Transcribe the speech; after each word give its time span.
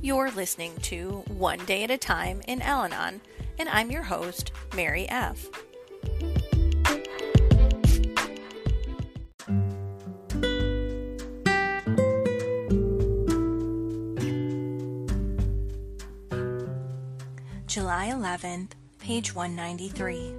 You're 0.00 0.30
listening 0.30 0.76
to 0.82 1.24
One 1.26 1.58
Day 1.64 1.82
at 1.82 1.90
a 1.90 1.98
Time 1.98 2.40
in 2.46 2.62
Al 2.62 2.84
Anon, 2.84 3.20
and 3.58 3.68
I'm 3.68 3.90
your 3.90 4.04
host, 4.04 4.52
Mary 4.72 5.08
F. 5.08 5.44
July 17.66 18.12
11th, 18.12 18.70
page 19.00 19.34
193. 19.34 20.32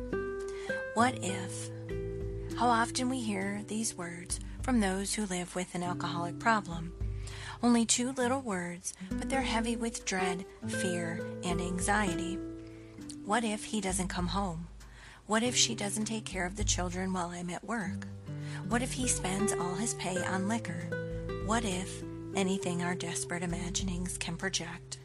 What 0.93 1.19
if? 1.21 1.69
How 2.57 2.67
often 2.67 3.09
we 3.09 3.19
hear 3.19 3.61
these 3.67 3.97
words 3.97 4.39
from 4.61 4.79
those 4.79 5.13
who 5.13 5.25
live 5.25 5.53
with 5.53 5.75
an 5.75 5.83
alcoholic 5.83 6.39
problem. 6.39 6.93
Only 7.61 7.85
two 7.85 8.13
little 8.13 8.39
words, 8.39 8.93
but 9.11 9.29
they're 9.29 9.41
heavy 9.41 9.75
with 9.75 10.05
dread, 10.05 10.45
fear, 10.67 11.19
and 11.43 11.59
anxiety. 11.59 12.37
What 13.25 13.43
if 13.43 13.65
he 13.65 13.81
doesn't 13.81 14.07
come 14.07 14.27
home? 14.27 14.67
What 15.27 15.43
if 15.43 15.57
she 15.57 15.75
doesn't 15.75 16.05
take 16.05 16.23
care 16.23 16.45
of 16.45 16.55
the 16.55 16.63
children 16.63 17.11
while 17.11 17.31
I'm 17.31 17.49
at 17.49 17.65
work? 17.65 18.07
What 18.69 18.81
if 18.81 18.93
he 18.93 19.09
spends 19.09 19.51
all 19.51 19.75
his 19.75 19.93
pay 19.95 20.23
on 20.25 20.47
liquor? 20.47 21.43
What 21.45 21.65
if 21.65 22.01
anything 22.33 22.81
our 22.81 22.95
desperate 22.95 23.43
imaginings 23.43 24.17
can 24.17 24.37
project? 24.37 24.99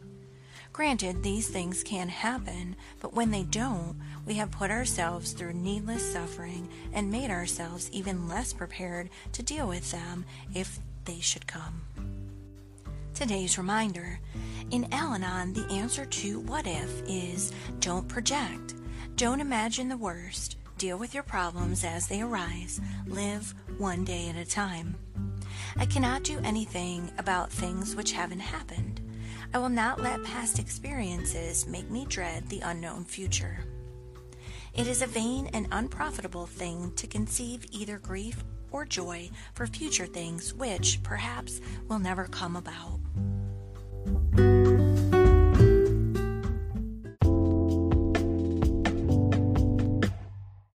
Granted, 0.73 1.23
these 1.23 1.49
things 1.49 1.83
can 1.83 2.09
happen, 2.09 2.77
but 3.01 3.15
when 3.15 3.33
they 3.33 3.43
don't, 3.43 3.97
we 4.27 4.35
have 4.35 4.53
put 4.53 4.71
ourselves 4.71 5.33
through 5.33 5.55
needless 5.55 6.13
suffering 6.13 6.69
and 6.93 7.11
made 7.11 7.31
ourselves 7.31 7.91
even 7.93 8.29
less 8.29 8.53
prepared 8.53 9.11
to 9.33 9.43
deal 9.43 9.67
with 9.67 9.91
them 9.91 10.25
if 10.55 10.79
they 11.05 11.21
should 11.21 11.47
come. 11.49 11.83
Today's 13.15 13.59
reminder 13.59 14.19
In 14.73 14.93
Al 14.93 15.15
Anon, 15.15 15.53
the 15.53 15.73
answer 15.73 16.05
to 16.05 16.41
what 16.41 16.67
if 16.67 17.01
is 17.07 17.53
don't 17.79 18.09
project. 18.09 18.75
Don't 19.15 19.41
imagine 19.41 19.89
the 19.89 19.97
worst. 19.97 20.57
Deal 20.79 20.99
with 20.99 21.15
your 21.15 21.23
problems 21.23 21.85
as 21.85 22.09
they 22.09 22.23
arise. 22.23 22.81
Live 23.07 23.55
one 23.79 24.05
day 24.05 24.29
at 24.29 24.37
a 24.37 24.45
time. 24.45 24.97
I 25.77 25.87
cannot 25.87 26.25
do 26.25 26.41
anything 26.43 27.09
about 27.17 27.53
things 27.53 27.95
which 27.95 28.11
haven't 28.11 28.41
happened. 28.41 29.01
I 29.55 29.59
will 29.59 29.69
not 29.69 30.03
let 30.03 30.25
past 30.25 30.59
experiences 30.59 31.69
make 31.69 31.89
me 31.89 32.07
dread 32.07 32.49
the 32.49 32.63
unknown 32.65 33.05
future. 33.05 33.61
It 34.75 34.89
is 34.89 35.03
a 35.03 35.07
vain 35.07 35.49
and 35.53 35.69
unprofitable 35.71 36.47
thing 36.47 36.93
to 36.97 37.07
conceive 37.07 37.65
either 37.71 37.99
grief 37.99 38.43
or 38.75 38.85
joy 38.85 39.31
for 39.55 39.67
future 39.69 40.07
things 40.07 40.53
which, 40.53 41.01
perhaps, 41.05 41.61
will 41.89 42.01
never 42.01 42.25
come 42.25 42.57
about. 42.57 42.99